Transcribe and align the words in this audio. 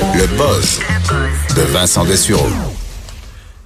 Le 0.00 0.26
buzz 0.36 0.80
de 1.54 1.60
Vincent 1.72 2.04
Dessureau. 2.04 2.48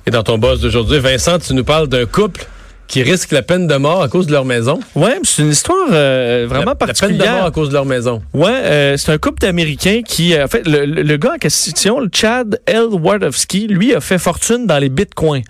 Et 0.04 0.10
dans 0.10 0.24
ton 0.24 0.36
boss 0.36 0.60
d'aujourd'hui, 0.60 0.98
Vincent, 0.98 1.38
tu 1.38 1.54
nous 1.54 1.62
parles 1.62 1.86
d'un 1.86 2.06
couple 2.06 2.46
qui 2.86 3.02
risque 3.02 3.32
la 3.32 3.42
peine 3.42 3.66
de 3.66 3.74
mort 3.76 4.02
à 4.02 4.08
cause 4.08 4.26
de 4.26 4.32
leur 4.32 4.44
maison. 4.44 4.78
Ouais, 4.94 5.18
c'est 5.22 5.42
une 5.42 5.50
histoire 5.50 5.88
euh, 5.92 6.46
vraiment 6.48 6.72
la, 6.72 6.74
particulière. 6.74 7.18
La 7.18 7.24
peine 7.24 7.32
de 7.32 7.38
mort 7.38 7.46
à 7.46 7.50
cause 7.50 7.68
de 7.68 7.74
leur 7.74 7.86
maison. 7.86 8.22
Ouais, 8.32 8.50
euh, 8.50 8.96
c'est 8.96 9.12
un 9.12 9.18
couple 9.18 9.40
d'Américains 9.40 10.02
qui, 10.06 10.34
euh, 10.34 10.44
en 10.44 10.48
fait, 10.48 10.62
le, 10.66 11.16
gars 11.16 11.32
en 11.34 11.38
question, 11.38 12.00
le 12.00 12.08
Chad 12.12 12.60
L. 12.66 12.88
Wardowski, 12.92 13.66
lui 13.66 13.94
a 13.94 14.00
fait 14.00 14.18
fortune 14.18 14.66
dans 14.66 14.78
les 14.78 14.88
bitcoins. 14.88 15.42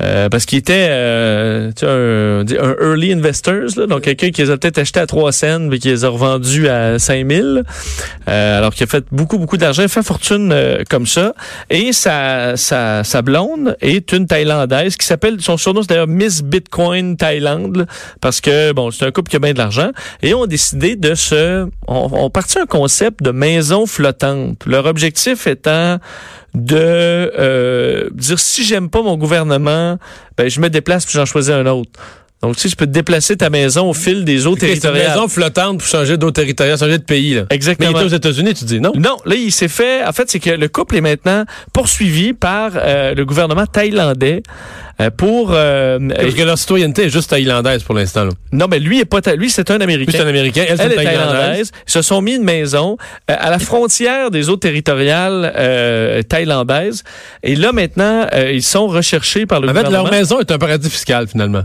Euh, 0.00 0.28
parce 0.28 0.46
qu'il 0.46 0.58
était 0.58 0.88
un, 0.90 1.70
un 1.82 2.74
early 2.80 3.12
investors, 3.12 3.76
là, 3.76 3.86
donc 3.86 4.02
quelqu'un 4.02 4.30
qui 4.30 4.42
les 4.42 4.50
a 4.50 4.56
peut-être 4.56 4.78
achetés 4.78 5.00
à 5.00 5.06
3 5.06 5.32
cents, 5.32 5.58
mais 5.58 5.80
qui 5.80 5.88
les 5.88 6.04
a 6.04 6.08
revendus 6.08 6.68
à 6.68 7.00
5000. 7.00 7.64
Euh, 8.28 8.58
alors 8.58 8.72
qu'il 8.72 8.84
a 8.84 8.86
fait 8.86 9.04
beaucoup, 9.10 9.38
beaucoup 9.38 9.56
d'argent, 9.56 9.88
fait 9.88 10.04
fortune 10.04 10.54
comme 10.88 11.06
ça. 11.06 11.34
Et 11.68 11.92
sa, 11.92 12.56
sa, 12.56 13.02
sa 13.02 13.22
blonde 13.22 13.76
est 13.80 14.12
une 14.12 14.26
Thaïlandaise 14.26 14.96
qui 14.96 15.04
s'appelle, 15.04 15.40
son 15.40 15.56
surnom 15.56 15.82
c'est 15.82 15.88
d'ailleurs 15.88 16.06
Miss 16.06 16.42
Bitcoin 16.42 16.67
Thaïlande, 17.16 17.86
parce 18.20 18.40
que, 18.40 18.72
bon, 18.72 18.90
c'est 18.90 19.04
un 19.04 19.10
couple 19.10 19.30
qui 19.30 19.36
a 19.36 19.38
bien 19.38 19.52
de 19.52 19.58
l'argent. 19.58 19.90
Et 20.22 20.34
on 20.34 20.44
a 20.44 20.46
décidé 20.46 20.96
de 20.96 21.14
se... 21.14 21.68
On, 21.86 22.08
on 22.12 22.30
partit 22.30 22.58
un 22.58 22.66
concept 22.66 23.22
de 23.22 23.30
maison 23.30 23.86
flottante. 23.86 24.64
Leur 24.66 24.86
objectif 24.86 25.46
étant 25.46 25.98
de 26.54 26.76
euh, 26.76 28.08
dire 28.12 28.38
si 28.38 28.64
j'aime 28.64 28.90
pas 28.90 29.02
mon 29.02 29.16
gouvernement, 29.16 29.98
ben 30.36 30.48
je 30.48 30.60
me 30.60 30.70
déplace 30.70 31.04
puis 31.04 31.14
j'en 31.14 31.26
choisis 31.26 31.52
un 31.52 31.66
autre. 31.66 31.90
Donc, 32.40 32.54
tu 32.54 32.62
sais, 32.62 32.68
je 32.68 32.76
peux 32.76 32.86
te 32.86 32.92
déplacer 32.92 33.36
ta 33.36 33.50
maison 33.50 33.90
au 33.90 33.94
fil 33.94 34.24
des 34.24 34.46
eaux 34.46 34.54
territoriales. 34.54 35.06
une 35.06 35.10
maison 35.14 35.26
flottante 35.28 35.78
pour 35.78 35.88
changer 35.88 36.16
d'eau 36.16 36.30
territoriale, 36.30 36.78
changer 36.78 36.98
de 36.98 37.02
pays. 37.02 37.34
Là. 37.34 37.42
Exactement. 37.50 37.90
Mais 37.90 37.94
il 37.98 38.04
était 38.04 38.14
aux 38.14 38.16
États-Unis, 38.16 38.54
tu 38.54 38.64
dis, 38.64 38.80
non? 38.80 38.92
Non, 38.94 39.16
là, 39.24 39.34
il 39.34 39.50
s'est 39.50 39.66
fait... 39.66 40.04
En 40.04 40.12
fait, 40.12 40.30
c'est 40.30 40.38
que 40.38 40.50
le 40.50 40.68
couple 40.68 40.96
est 40.96 41.00
maintenant 41.00 41.44
poursuivi 41.72 42.34
par 42.34 42.72
euh, 42.76 43.14
le 43.14 43.24
gouvernement 43.24 43.66
thaïlandais 43.66 44.44
euh, 45.00 45.10
pour... 45.10 45.50
Euh, 45.52 45.98
Parce 46.14 46.34
que 46.34 46.42
leur 46.42 46.58
citoyenneté 46.58 47.06
est 47.06 47.10
juste 47.10 47.30
thaïlandaise 47.30 47.82
pour 47.82 47.96
l'instant. 47.96 48.24
là. 48.24 48.30
Non, 48.52 48.66
mais 48.70 48.78
lui 48.78 49.00
est 49.00 49.04
pas... 49.04 49.20
tha- 49.20 49.34
Lui, 49.34 49.50
c'est 49.50 49.68
un 49.72 49.80
Américain. 49.80 50.12
Lui, 50.12 50.18
c'est 50.18 50.24
un 50.24 50.28
Américain. 50.28 50.64
Elle, 50.68 50.76
c'est 50.76 50.84
Elle 50.84 50.92
est 50.92 50.94
Thaïlandaise. 50.94 51.30
thaïlandaise. 51.32 51.70
Ils 51.88 51.92
se 51.92 52.02
sont 52.02 52.20
mis 52.22 52.36
une 52.36 52.44
maison 52.44 52.96
euh, 53.30 53.34
à 53.36 53.50
la 53.50 53.58
frontière 53.58 54.30
des 54.30 54.48
eaux 54.48 54.56
territoriales 54.56 55.52
euh, 55.56 56.22
thaïlandaises. 56.22 57.02
Et 57.42 57.56
là, 57.56 57.72
maintenant, 57.72 58.26
euh, 58.32 58.52
ils 58.52 58.62
sont 58.62 58.86
recherchés 58.86 59.44
par 59.44 59.60
le 59.60 59.66
En 59.68 59.72
fait, 59.74 59.78
gouvernement. 59.82 60.04
leur 60.04 60.12
maison 60.12 60.38
est 60.38 60.52
un 60.52 60.58
paradis 60.58 60.88
fiscal, 60.88 61.26
finalement. 61.26 61.64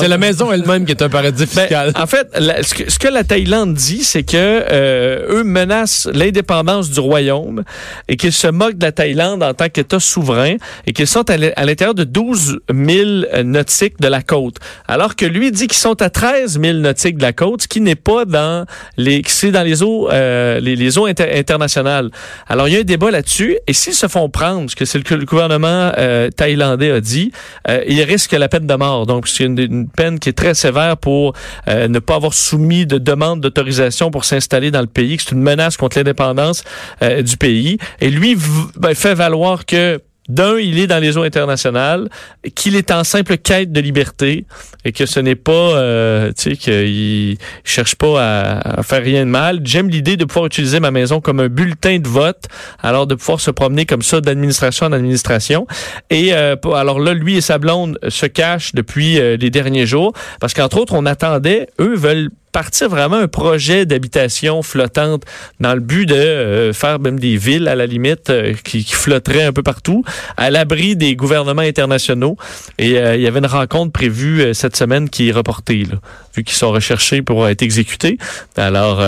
C'est 0.00 0.08
la 0.08 0.16
maison 0.16 0.52
elle-même 0.52 0.84
qui 0.84 0.92
est 0.92 1.02
un 1.02 1.08
paradis 1.08 1.44
Ben, 1.54 1.62
fiscal. 1.62 1.92
en 1.96 2.06
fait, 2.06 2.28
la- 2.38 2.62
ce, 2.62 2.72
que, 2.74 2.90
ce 2.90 2.98
que 3.00 3.08
la 3.08 3.24
Thaïlande 3.24 3.74
dit, 3.74 4.04
c'est 4.04 4.22
que 4.22 4.36
euh, 4.36 5.26
eux 5.40 5.42
menacent 5.44 6.08
l'indépendance 6.14 6.88
du 6.90 7.00
royaume 7.00 7.64
et 8.08 8.16
qu'ils 8.16 8.32
se 8.32 8.46
moquent 8.46 8.78
de 8.78 8.84
la 8.86 8.92
Thaïlande 8.92 9.42
en 9.42 9.52
tant 9.52 9.68
qu'État 9.68 9.98
souverain 9.98 10.54
et 10.86 10.92
qu'ils 10.92 11.08
sont 11.08 11.28
à 11.28 11.36
l'in- 11.36 11.50
à 11.56 11.64
l'intérieur 11.66 11.94
de 11.96 12.04
12 12.04 12.60
000 12.72 13.08
nautiques 13.42 14.00
de 14.00 14.06
la 14.06 14.22
côte. 14.22 14.56
Alors 14.86 15.16
que 15.16 15.26
lui 15.26 15.50
dit 15.50 15.66
qu'ils 15.66 15.78
sont 15.78 16.00
à 16.00 16.10
13 16.10 16.60
000 16.60 16.78
nautiques 16.78 17.16
de 17.16 17.22
la 17.22 17.32
côte, 17.32 17.62
ce 17.62 17.68
qui 17.68 17.80
n'est 17.80 17.96
pas 17.96 18.24
dans 18.24 18.64
les, 18.96 19.20
c'est 19.26 19.50
dans 19.50 19.62
les 19.64 19.82
eaux, 19.82 20.08
euh, 20.10 20.60
les, 20.60 20.76
les 20.76 20.96
eaux 20.96 21.06
inter- 21.06 21.36
internationales. 21.36 22.10
Alors 22.48 22.68
il 22.68 22.74
y 22.74 22.76
a 22.76 22.80
un 22.80 22.84
débat 22.84 23.10
là-dessus 23.10 23.58
et 23.66 23.72
s'ils 23.72 23.94
se 23.94 24.06
font 24.06 24.28
prendre, 24.30 24.70
ce 24.70 24.76
que 24.76 24.84
c'est 24.84 24.98
le, 25.10 25.24
gouvernement 25.24 25.90
euh, 25.98 26.30
thaïlandais 26.30 26.92
a 26.92 27.00
dit, 27.00 27.32
euh, 27.68 27.82
ils 27.88 28.02
risquent 28.02 28.32
la 28.32 28.48
peine 28.48 28.66
de 28.68 28.74
mort. 28.74 29.06
Donc 29.06 29.26
c'est 29.40 29.46
une, 29.46 29.58
une 29.58 29.88
peine 29.88 30.18
qui 30.18 30.28
est 30.28 30.34
très 30.34 30.54
sévère 30.54 30.96
pour 30.96 31.32
euh, 31.68 31.88
ne 31.88 31.98
pas 31.98 32.16
avoir 32.16 32.34
soumis 32.34 32.86
de 32.86 32.98
demande 32.98 33.40
d'autorisation 33.40 34.10
pour 34.10 34.24
s'installer 34.24 34.70
dans 34.70 34.80
le 34.80 34.86
pays, 34.86 35.16
c'est 35.18 35.32
une 35.32 35.42
menace 35.42 35.76
contre 35.76 35.98
l'indépendance 35.98 36.62
euh, 37.02 37.22
du 37.22 37.36
pays. 37.36 37.78
Et 38.00 38.10
lui 38.10 38.36
ben, 38.76 38.94
fait 38.94 39.14
valoir 39.14 39.64
que 39.64 40.00
d'un, 40.30 40.58
il 40.58 40.78
est 40.78 40.86
dans 40.86 40.98
les 40.98 41.16
eaux 41.16 41.22
internationales, 41.22 42.08
qu'il 42.54 42.76
est 42.76 42.90
en 42.90 43.04
simple 43.04 43.36
quête 43.36 43.72
de 43.72 43.80
liberté 43.80 44.46
et 44.84 44.92
que 44.92 45.06
ce 45.06 45.20
n'est 45.20 45.36
pas, 45.36 45.52
euh, 45.52 46.32
tu 46.36 46.50
sais, 46.50 46.56
qu'il 46.56 47.36
cherche 47.64 47.94
pas 47.94 48.54
à, 48.58 48.82
faire 48.82 49.02
rien 49.02 49.26
de 49.26 49.30
mal. 49.30 49.60
J'aime 49.64 49.88
l'idée 49.88 50.16
de 50.16 50.24
pouvoir 50.24 50.46
utiliser 50.46 50.80
ma 50.80 50.90
maison 50.90 51.20
comme 51.20 51.40
un 51.40 51.48
bulletin 51.48 51.98
de 51.98 52.08
vote, 52.08 52.44
alors 52.82 53.06
de 53.06 53.14
pouvoir 53.14 53.40
se 53.40 53.50
promener 53.50 53.86
comme 53.86 54.02
ça 54.02 54.20
d'administration 54.20 54.86
en 54.86 54.92
administration. 54.92 55.66
Et 56.08 56.32
euh, 56.32 56.56
alors 56.74 57.00
là, 57.00 57.14
lui 57.14 57.36
et 57.36 57.40
sa 57.40 57.58
blonde 57.58 57.98
se 58.08 58.26
cachent 58.26 58.74
depuis 58.74 59.18
euh, 59.18 59.36
les 59.36 59.50
derniers 59.50 59.86
jours 59.86 60.12
parce 60.40 60.54
qu'entre 60.54 60.78
autres, 60.78 60.94
on 60.94 61.06
attendait, 61.06 61.68
eux 61.80 61.94
veulent 61.96 62.30
partir 62.52 62.88
vraiment 62.88 63.16
un 63.16 63.28
projet 63.28 63.86
d'habitation 63.86 64.62
flottante 64.62 65.22
dans 65.60 65.74
le 65.74 65.80
but 65.80 66.06
de 66.06 66.14
euh, 66.14 66.72
faire 66.72 66.98
même 66.98 67.18
des 67.20 67.36
villes 67.36 67.68
à 67.68 67.74
la 67.74 67.86
limite 67.86 68.30
euh, 68.30 68.54
qui, 68.64 68.84
qui 68.84 68.94
flotteraient 68.94 69.44
un 69.44 69.52
peu 69.52 69.62
partout 69.62 70.04
à 70.36 70.50
l'abri 70.50 70.96
des 70.96 71.14
gouvernements 71.16 71.62
internationaux 71.62 72.36
et 72.78 72.98
euh, 72.98 73.16
il 73.16 73.22
y 73.22 73.26
avait 73.26 73.38
une 73.38 73.46
rencontre 73.46 73.92
prévue 73.92 74.52
cette 74.54 74.76
semaine 74.76 75.08
qui 75.08 75.28
est 75.28 75.32
reportée 75.32 75.84
là, 75.84 75.98
vu 76.34 76.42
qu'ils 76.44 76.56
sont 76.56 76.70
recherchés 76.70 77.22
pour 77.22 77.48
être 77.48 77.62
exécutés 77.62 78.18
alors 78.56 78.98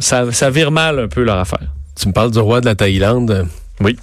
ça, 0.00 0.32
ça 0.32 0.50
vire 0.50 0.70
mal 0.70 0.98
un 0.98 1.08
peu 1.08 1.22
leur 1.22 1.38
affaire 1.38 1.68
Tu 2.00 2.08
me 2.08 2.12
parles 2.12 2.30
du 2.30 2.38
roi 2.38 2.60
de 2.60 2.66
la 2.66 2.74
Thaïlande. 2.74 3.46
Oui. 3.80 3.96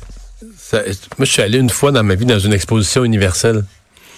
Ça- 0.58 0.84
moi, 1.18 1.26
je 1.26 1.32
suis 1.32 1.42
allé 1.42 1.58
une 1.58 1.70
fois 1.70 1.92
dans 1.92 2.04
ma 2.04 2.16
vie 2.16 2.26
dans 2.26 2.40
une 2.40 2.54
exposition 2.54 3.04
universelle. 3.04 3.64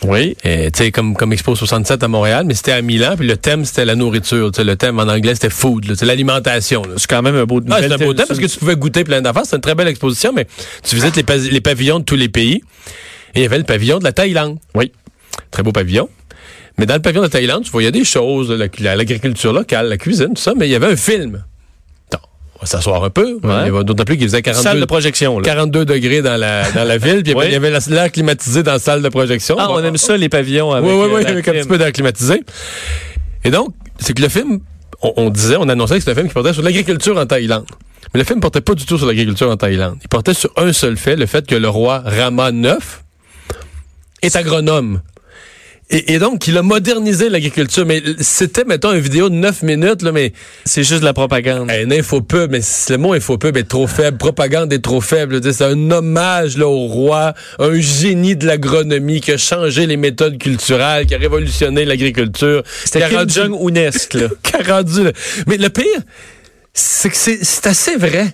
Oui 0.06 0.36
Et, 0.44 0.72
Tu 0.72 0.84
sais, 0.84 0.92
comme, 0.92 1.16
comme 1.16 1.34
Expo 1.34 1.56
67 1.56 2.04
à 2.04 2.08
Montréal, 2.08 2.46
mais 2.48 2.54
c'était 2.54 2.72
à 2.74 2.82
Milan, 2.82 3.16
puis 3.18 3.28
le 3.28 3.38
thème, 3.38 3.66
c'était 3.66 3.86
la 3.86 3.96
nourriture. 3.96 4.52
Tu 4.52 4.58
sais, 4.58 4.64
le 4.64 4.76
thème 4.76 5.00
en 5.00 5.04
anglais, 5.04 5.34
c'était 5.36 5.50
food, 5.50 5.94
c'est 5.96 6.06
l'alimentation. 6.06 6.82
c'est 6.98 7.08
quand 7.10 7.22
même 7.22 7.36
un 7.36 7.46
beau 7.46 7.62
Ah, 7.70 7.78
un 7.78 7.88
beau 7.98 8.14
thème 8.14 8.26
parce 8.28 8.40
que 8.40 8.46
tu 8.46 8.58
pouvais 8.60 8.76
goûter 8.76 9.04
plein 9.04 9.22
d'affaires. 9.22 9.44
C'est 9.46 9.56
une 9.56 9.62
très 9.62 9.76
belle 9.76 9.88
exposition, 9.88 10.32
mais 10.34 10.48
tu 10.84 10.96
visites 10.96 11.16
les, 11.16 11.50
les 11.52 11.62
pavillons 11.62 12.00
de 12.00 12.06
tous 12.06 12.16
les 12.16 12.30
pays. 12.30 12.62
Et 13.36 13.40
il 13.40 13.42
y 13.44 13.46
avait 13.46 13.58
le 13.58 13.64
pavillon 13.64 14.00
de 14.00 14.04
la 14.04 14.12
Thaïlande. 14.12 14.58
Oui. 14.76 14.92
Très 15.52 15.64
beau 15.64 15.72
pavillon. 15.72 16.10
Mais 16.78 16.86
dans 16.86 16.96
le 16.96 17.02
pavillon 17.02 17.22
de 17.22 17.28
la 17.28 17.32
Thaïlande, 17.32 17.64
tu 17.64 17.72
voyais 17.72 17.92
des 17.92 18.04
choses, 18.04 18.52
la- 18.52 18.68
la- 18.80 18.96
l'agriculture 18.96 19.54
locale, 19.54 19.88
la 19.90 19.98
cuisine, 19.98 20.34
tout 20.36 20.42
ça, 20.42 20.54
mais 20.58 20.68
il 20.68 20.72
y 20.72 20.76
avait 20.76 20.92
un 20.92 20.96
film. 20.96 21.44
Va 22.64 22.68
s'asseoir 22.68 23.04
un 23.04 23.10
peu. 23.10 23.26
Ouais. 23.26 23.40
Il 23.44 23.74
y 23.74 23.76
avait 23.76 23.84
d'autant 23.84 24.06
plus 24.06 24.16
qu'il 24.18 24.26
faisait 24.28 24.42
42, 24.42 24.64
salle 24.64 24.80
de 24.80 24.86
projection 24.86 25.38
là. 25.40 25.44
42 25.44 25.84
degrés 25.84 26.22
dans 26.22 26.38
la, 26.38 26.72
dans 26.72 26.86
la 26.86 26.98
ville, 26.98 27.22
puis 27.24 27.32
il 27.34 27.36
y 27.36 27.36
avait- 27.36 27.40
Oui. 27.42 27.46
il 27.50 27.52
y 27.52 27.56
avait 27.58 27.72
la- 27.72 27.80
l'air 27.90 28.10
climatisé 28.10 28.64
dans 28.64 28.72
la 28.72 28.80
salle 28.80 29.02
de 29.02 29.10
projection. 29.10 29.58
ah 29.60 29.68
Bon, 29.68 29.74
on 29.82 29.84
aime 29.84 29.98
ça 29.98 30.16
les 30.16 30.30
pavillons 30.30 30.72
avec 30.72 30.90
oui, 30.90 30.96
oui, 30.96 31.02
euh, 31.12 31.16
oui, 31.18 31.26
avec 31.26 31.46
un 31.46 31.52
petit 31.52 31.68
peu 31.68 31.78
d'air 31.78 31.92
climatisé. 31.92 32.42
Et 33.44 33.52
donc, 33.52 33.74
c'est 34.00 34.14
que 34.14 34.22
le 34.22 34.30
film, 34.30 34.62
on, 35.02 35.12
on 35.18 35.30
disait, 35.30 35.58
on 35.60 35.68
annonçait 35.68 35.96
que 35.96 36.00
c'était 36.00 36.12
un 36.12 36.16
film 36.16 36.28
qui 36.30 36.34
portait 36.34 36.54
sur 36.54 36.62
l'agriculture 36.64 37.18
en 37.18 37.26
Thaïlande. 37.26 37.66
Mais 38.14 38.20
le 38.22 38.26
film 38.26 38.40
portait 38.40 38.62
pas 38.62 38.76
du 38.76 38.86
tout 38.86 38.98
sur 38.98 39.08
l'agriculture 39.08 39.50
en 39.50 39.58
Thaïlande. 39.58 39.98
Il 40.02 40.08
portait 40.08 40.34
sur 40.34 40.50
un 40.56 40.72
seul 40.72 40.96
fait, 40.96 41.18
le 41.18 41.26
fait 41.26 41.46
que 41.46 41.56
le 41.56 41.68
roi 41.68 42.02
Rama 42.06 42.50
IX 42.52 42.78
est 44.22 44.36
agronome. 44.38 45.02
Et, 45.90 46.14
et 46.14 46.20
donc, 46.20 46.48
il 46.48 46.58
a 46.58 46.62
modernisé 46.62 47.30
l'agriculture. 47.30 47.86
Mais 47.86 48.02
c'était, 48.20 48.64
mettons, 48.64 48.94
une 48.94 49.00
vidéo 49.00 49.30
de 49.30 49.36
9 49.36 49.64
minutes, 49.64 50.02
là, 50.02 50.12
mais 50.12 50.34
c'est 50.66 50.84
juste 50.84 51.02
de 51.02 51.06
la 51.06 51.14
propagande 51.14 51.70
un 51.70 51.92
infopub, 51.92 52.52
mais 52.52 52.62
le 52.90 52.98
mot 52.98 53.14
infopub 53.14 53.58
est 53.58 53.68
trop 53.68 53.88
faible. 53.88 54.18
Propagande 54.18 54.72
est 54.74 54.84
trop 54.84 55.02
faible. 55.02 55.42
C'est 55.54 55.64
un 55.64 55.92
hommage 55.92 56.58
là, 56.58 56.68
au 56.68 56.88
roi, 56.88 57.34
un 57.60 57.80
génie 57.80 58.36
de 58.36 58.46
l'agronomie 58.46 59.22
qui 59.22 59.32
a 59.32 59.38
changé 59.38 59.86
les 59.86 59.98
méthodes 59.98 60.38
culturelles, 60.38 61.06
qui 61.06 61.16
a 61.16 61.18
révolutionné 61.18 61.86
l'agriculture. 61.86 62.64
c'était 62.86 63.08
Kim 63.10 63.30
Jong-unesque 63.30 64.14
là 64.16 64.28
qui 64.44 64.56
a 64.56 64.76
rendu... 64.76 65.02
Mais 65.48 65.58
le 65.58 65.70
pire, 65.70 65.86
c'est 66.74 67.10
que 67.10 67.16
c'est 67.16 67.68
assez 67.68 67.96
vrai. 67.96 68.34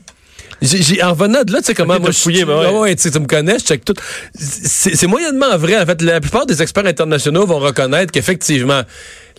J'ai, 0.62 1.02
en 1.04 1.12
revenant 1.12 1.44
de 1.44 1.54
là, 1.54 1.60
tu 1.60 1.66
sais 1.66 1.74
comment 1.74 2.00
moi 2.00 2.08
t'as 2.08 2.12
je 2.12 2.20
fouillé, 2.20 2.46
ben 2.46 2.58
ouais. 2.58 2.80
Ouais, 2.80 2.96
tu 2.96 3.08
me 3.20 3.26
connais, 3.26 3.60
je 3.60 3.64
check 3.66 3.86
tout. 3.86 3.94
C'est, 4.38 4.96
c'est 4.96 5.08
moyennement 5.08 5.58
vrai. 5.58 5.80
En 5.80 5.86
fait, 5.86 6.02
la 6.02 6.20
plupart 6.20 6.46
des 6.46 6.62
experts 6.62 6.86
internationaux 6.86 7.46
vont 7.46 7.60
reconnaître 7.60 8.12
qu'effectivement, 8.12 8.82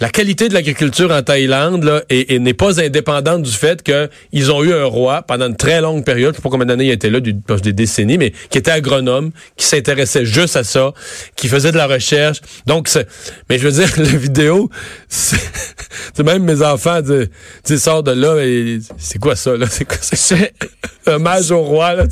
la 0.00 0.08
qualité 0.08 0.48
de 0.48 0.54
l'agriculture 0.54 1.10
en 1.10 1.22
Thaïlande 1.22 1.84
là, 1.84 2.02
est- 2.08 2.38
n'est 2.38 2.54
pas 2.54 2.80
indépendante 2.80 3.42
du 3.42 3.50
fait 3.52 3.82
qu'ils 3.82 4.50
ont 4.52 4.62
eu 4.64 4.72
un 4.72 4.84
roi 4.84 5.22
pendant 5.22 5.46
une 5.46 5.56
très 5.56 5.80
longue 5.80 6.04
période, 6.04 6.32
je 6.32 6.36
sais 6.36 6.42
pas 6.42 6.48
combien 6.48 6.66
d'années 6.66 6.86
il 6.86 6.90
était 6.90 7.10
là, 7.10 7.20
du- 7.20 7.34
des 7.62 7.72
décennies, 7.72 8.16
mais 8.18 8.32
qui 8.50 8.58
était 8.58 8.70
agronome, 8.70 9.30
qui 9.56 9.66
s'intéressait 9.66 10.24
juste 10.24 10.56
à 10.56 10.64
ça, 10.64 10.92
qui 11.36 11.48
faisait 11.48 11.72
de 11.72 11.76
la 11.76 11.86
recherche. 11.86 12.38
Donc, 12.66 12.88
mais 13.48 13.58
je 13.58 13.68
veux 13.68 13.72
dire, 13.72 13.88
la 13.98 14.04
vidéo, 14.04 14.70
c'est 15.08 16.22
même 16.24 16.44
mes 16.44 16.62
enfants, 16.62 17.00
tu 17.02 17.28
tu 17.64 17.78
sortent 17.78 18.06
de 18.06 18.12
là, 18.12 18.36
et 18.44 18.78
c'est 18.98 19.18
quoi 19.18 19.36
ça, 19.36 19.56
là? 19.56 19.66
C'est 19.68 19.84
quoi 19.84 19.96
ça? 20.00 20.16
C'est 20.16 20.52
hommage 21.06 21.50
au 21.50 21.60
roi, 21.62 21.94
là. 21.94 22.04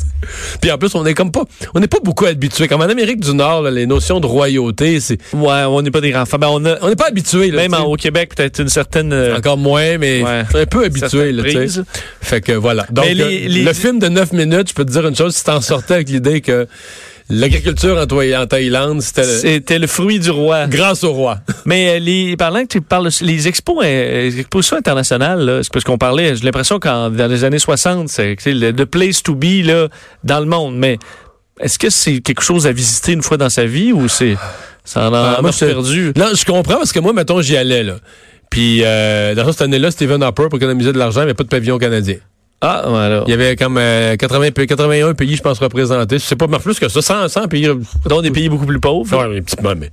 Puis 0.60 0.70
en 0.70 0.78
plus, 0.78 0.94
on 0.94 1.04
est 1.06 1.14
comme 1.14 1.32
pas, 1.32 1.44
on 1.74 1.80
n'est 1.80 1.86
pas 1.88 2.00
beaucoup 2.02 2.26
habitués. 2.26 2.68
Comme 2.68 2.80
en 2.80 2.84
Amérique 2.88 3.20
du 3.20 3.34
Nord, 3.34 3.62
là, 3.62 3.70
les 3.70 3.86
notions 3.86 4.20
de 4.20 4.26
royauté, 4.26 5.00
c'est, 5.00 5.18
ouais 5.34 5.64
on 5.68 5.82
n'est 5.82 5.90
pas 5.90 6.00
des 6.00 6.10
grands 6.10 6.26
fans 6.26 6.38
Ben, 6.38 6.48
on 6.48 6.60
n'est 6.88 6.96
pas 6.96 7.06
habitués, 7.08 7.50
là. 7.50 7.62
même. 7.62 7.74
En- 7.82 7.86
au 7.92 7.96
Québec 7.96 8.34
peut-être 8.34 8.60
une 8.60 8.68
certaine 8.68 9.12
euh, 9.12 9.36
Encore 9.36 9.56
moins, 9.58 9.98
mais 9.98 10.22
Ouais. 10.22 10.42
un 10.54 10.66
peu 10.66 10.84
habitué, 10.84 11.32
là. 11.32 11.42
Fait 12.20 12.40
que 12.40 12.52
voilà. 12.52 12.86
Donc, 12.90 13.06
les- 13.06 13.20
euh, 13.20 13.28
les- 13.48 13.62
le 13.62 13.72
film 13.72 13.98
de 13.98 14.08
9 14.08 14.32
minutes, 14.32 14.68
je 14.70 14.74
peux 14.74 14.84
te 14.84 14.90
dire 14.90 15.06
une 15.06 15.16
chose, 15.16 15.34
si 15.34 15.44
t'en 15.44 15.60
sortais 15.60 15.94
avec 15.94 16.08
l'idée 16.08 16.40
que 16.40 16.66
l'agriculture 17.30 17.98
en, 17.98 18.46
Thaïlande, 18.46 19.02
c'était 19.02 19.22
le- 19.26 19.38
C'était 19.38 19.78
le 19.78 19.86
fruit 19.86 20.18
du 20.18 20.30
roi. 20.30 20.66
grâce 20.66 21.04
au 21.04 21.12
roi. 21.12 21.38
Mais 21.66 21.96
euh, 21.96 21.98
les, 21.98 22.36
parlant 22.36 22.62
que 22.62 22.68
tu 22.68 22.80
parles, 22.80 23.08
les 23.20 23.48
expos, 23.48 23.82
les 23.84 24.40
expositions 24.40 24.76
internationales, 24.76 25.40
là, 25.44 25.62
c'est 25.62 25.72
parce 25.72 25.84
qu'on 25.84 25.98
parlait, 25.98 26.34
j'ai 26.36 26.44
l'impression 26.44 26.78
qu'en 26.78 27.10
dans 27.10 27.26
les 27.30 27.44
années 27.44 27.58
60, 27.58 28.08
c'est 28.08 28.36
c'est 28.38 28.52
le 28.54 28.72
the 28.72 28.84
place 28.84 29.22
to 29.22 29.34
be 29.34 29.62
là, 29.64 29.88
dans 30.24 30.40
le 30.40 30.46
monde. 30.46 30.76
Mais 30.76 30.98
est-ce 31.60 31.78
que 31.78 31.90
c'est 31.90 32.20
quelque 32.20 32.42
chose 32.42 32.66
à 32.66 32.72
visiter 32.72 33.12
une 33.12 33.22
fois 33.22 33.36
dans 33.36 33.50
sa 33.50 33.66
vie 33.66 33.92
ou 33.92 34.08
c'est 34.08 34.36
ça 34.88 35.08
en 35.08 35.14
a, 35.14 35.34
Ah, 35.38 35.42
moi, 35.42 35.50
perdu? 35.52 36.12
Non, 36.16 36.26
je 36.34 36.44
comprends 36.44 36.76
parce 36.76 36.92
que 36.92 36.98
moi, 37.00 37.12
mettons, 37.12 37.40
j'y 37.42 37.56
allais, 37.56 37.82
là. 37.82 37.94
Puis, 38.50 38.80
euh, 38.84 39.34
dans 39.34 39.50
cette 39.52 39.62
année-là, 39.62 39.90
Stephen 39.90 40.22
Harper, 40.22 40.46
pour 40.48 40.56
économiser 40.58 40.92
de 40.92 40.98
l'argent, 40.98 41.20
il 41.20 41.24
n'y 41.24 41.30
avait 41.30 41.34
pas 41.34 41.44
de 41.44 41.48
pavillon 41.48 41.78
canadien. 41.78 42.16
Ah, 42.60 42.84
voilà. 42.88 43.22
Il 43.26 43.30
y 43.30 43.34
avait 43.34 43.54
comme 43.54 43.76
euh, 43.78 44.16
80, 44.16 44.50
pa- 44.50 44.66
81 44.66 45.14
pays, 45.14 45.36
je 45.36 45.42
pense, 45.42 45.58
représentés. 45.58 46.18
C'est 46.18 46.34
pas 46.34 46.46
mais 46.48 46.58
plus 46.58 46.78
que 46.80 46.88
ça, 46.88 47.00
100, 47.02 47.28
100 47.28 47.46
pays. 47.48 47.68
Donc 48.06 48.22
des 48.22 48.30
pays 48.32 48.48
beaucoup 48.48 48.66
plus 48.66 48.80
pauvres. 48.80 49.16
Ouais, 49.16 49.42
peu, 49.62 49.74
mais 49.76 49.90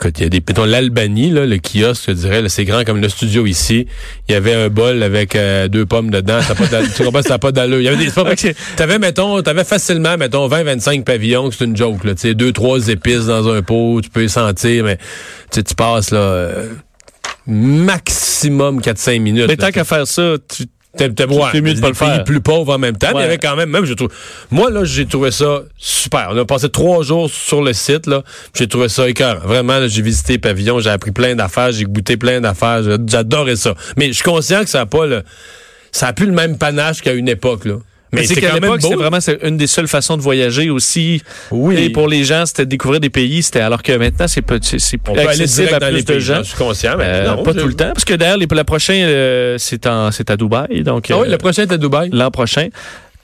écoute, 0.00 0.18
il 0.18 0.22
y 0.22 0.26
a 0.26 0.28
des, 0.30 0.42
mettons, 0.46 0.64
l'Albanie, 0.64 1.30
là, 1.30 1.44
le 1.44 1.58
kiosque, 1.58 2.04
je 2.08 2.12
dirais, 2.12 2.48
c'est 2.48 2.64
grand 2.64 2.84
comme 2.84 3.00
le 3.00 3.08
studio 3.08 3.46
ici. 3.46 3.86
Il 4.28 4.32
y 4.32 4.34
avait 4.34 4.54
un 4.54 4.68
bol 4.68 5.02
avec 5.02 5.36
euh, 5.36 5.68
deux 5.68 5.84
pommes 5.84 6.10
dedans. 6.10 6.40
Ça 6.40 6.54
pas 6.54 6.64
tu 6.66 7.04
comprends, 7.04 7.22
ça 7.22 7.30
n'a 7.30 7.38
pas 7.38 7.52
d'allure. 7.52 7.80
Il 7.80 7.84
y 7.84 7.88
avait 7.88 7.96
des, 7.96 8.06
c'est 8.06 8.14
pas 8.14 8.24
vrai. 8.24 8.32
Ok. 8.32 8.54
T'avais, 8.76 8.98
mettons, 8.98 9.42
t'avais 9.42 9.64
facilement, 9.64 10.16
mettons, 10.16 10.46
20, 10.46 10.64
25 10.64 11.04
pavillons, 11.04 11.50
c'est 11.50 11.64
une 11.64 11.76
joke, 11.76 12.04
là. 12.04 12.14
Tu 12.14 12.22
sais, 12.22 12.34
deux, 12.34 12.52
trois 12.52 12.88
épices 12.88 13.26
dans 13.26 13.48
un 13.48 13.62
pot, 13.62 14.00
tu 14.00 14.08
peux 14.08 14.20
les 14.20 14.28
sentir, 14.28 14.84
mais, 14.84 14.98
tu 15.52 15.62
tu 15.62 15.74
passes, 15.74 16.10
là, 16.10 16.18
euh, 16.18 16.68
maximum 17.46 18.80
4-5 18.80 19.20
minutes. 19.20 19.48
Mais 19.48 19.56
tant 19.56 19.70
qu'à 19.70 19.84
faire 19.84 20.06
ça, 20.06 20.36
tu 20.48 20.64
T'es 20.96 21.08
t'es- 21.10 21.24
ouais, 21.24 21.60
mieux 21.60 21.74
de 21.74 21.80
pas 21.80 21.88
le 21.88 21.94
pays 21.94 22.08
faire. 22.08 22.24
plus 22.24 22.40
pauvres 22.40 22.74
en 22.74 22.78
même 22.78 22.96
temps. 22.96 23.08
Mais 23.14 23.20
il 23.20 23.22
y 23.22 23.26
avait 23.26 23.38
quand 23.38 23.54
même, 23.54 23.70
même 23.70 23.84
je 23.84 23.94
trouve. 23.94 24.08
Moi 24.50 24.70
là, 24.70 24.82
j'ai 24.84 25.06
trouvé 25.06 25.30
ça 25.30 25.60
super. 25.78 26.30
On 26.32 26.36
a 26.36 26.44
passé 26.44 26.68
trois 26.68 27.04
jours 27.04 27.30
sur 27.30 27.62
le 27.62 27.72
site 27.72 28.06
là. 28.08 28.22
J'ai 28.54 28.66
trouvé 28.66 28.88
ça 28.88 29.08
écœurant. 29.08 29.38
Vraiment, 29.46 29.86
j'ai 29.86 30.02
visité 30.02 30.32
les 30.34 30.38
pavillons, 30.40 30.80
j'ai 30.80 30.90
appris 30.90 31.12
plein 31.12 31.36
d'affaires, 31.36 31.70
j'ai 31.70 31.84
goûté 31.84 32.16
plein 32.16 32.40
d'affaires. 32.40 32.82
J'adorais 33.06 33.54
ça. 33.56 33.74
Mais 33.96 34.08
je 34.08 34.14
suis 34.14 34.24
conscient 34.24 34.64
que 34.64 34.68
ça 34.70 34.80
a 34.80 34.86
pas 34.86 35.06
le, 35.06 35.22
ça 35.92 36.08
a 36.08 36.12
plus 36.12 36.26
le 36.26 36.32
même 36.32 36.58
panache 36.58 37.02
qu'à 37.02 37.12
une 37.12 37.28
époque 37.28 37.66
là. 37.66 37.74
Mais 38.12 38.24
c'est 38.24 38.40
quand 38.40 38.52
même 38.54 38.62
l'époque, 38.64 38.82
c'était 38.82 38.94
vraiment 38.96 39.18
une 39.42 39.56
des 39.56 39.66
seules 39.66 39.86
façons 39.88 40.16
de 40.16 40.22
voyager 40.22 40.68
aussi. 40.70 41.22
Oui. 41.50 41.76
Et 41.76 41.90
pour 41.90 42.08
les 42.08 42.24
gens, 42.24 42.44
c'était 42.46 42.64
de 42.64 42.70
découvrir 42.70 43.00
des 43.00 43.10
pays. 43.10 43.42
C'était 43.42 43.60
alors 43.60 43.82
que 43.82 43.92
maintenant, 43.92 44.26
c'est 44.28 44.44
c'est 44.78 44.98
plus 44.98 44.98
peut 44.98 45.12
aller 45.20 45.28
accessible 45.28 45.74
à 45.74 45.78
dans 45.78 45.86
plus 45.86 45.96
les 45.96 46.02
de 46.02 46.06
pays. 46.12 46.20
gens. 46.20 46.38
Je 46.38 46.48
suis 46.48 46.56
conscient, 46.56 46.96
mais 46.98 47.04
Euh, 47.06 47.34
non, 47.36 47.42
pas 47.42 47.54
tout 47.54 47.66
le 47.66 47.74
temps, 47.74 47.92
parce 47.94 48.04
que 48.04 48.14
d'ailleurs, 48.14 48.38
la 48.50 48.64
prochaine, 48.64 49.04
euh, 49.08 49.58
c'est 49.58 49.86
à 49.86 50.36
Dubaï, 50.36 50.82
donc 50.82 51.06
Ah 51.10 51.18
oui, 51.18 51.28
euh, 51.28 51.30
le 51.30 51.38
prochain 51.38 51.62
est 51.62 51.72
à 51.72 51.76
Dubaï. 51.76 52.10
l'an 52.12 52.30
prochain. 52.30 52.68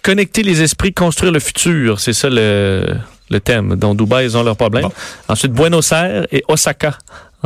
Connecter 0.03 0.43
les 0.45 0.63
esprits, 0.63 0.93
construire 0.93 1.33
le 1.33 1.41
futur, 1.41 1.99
c'est 1.99 2.13
ça 2.13 2.29
le, 2.31 2.87
le 3.29 3.41
thème. 3.41 3.75
Dans 3.75 3.93
Dubaï, 3.95 4.27
ils 4.27 4.37
ont 4.37 4.45
leurs 4.45 4.57
problèmes. 4.57 4.85
Bon. 4.85 4.93
Ensuite, 5.29 5.51
Buenos 5.53 5.91
Aires 5.91 6.27
et 6.31 6.45
Osaka 6.47 6.97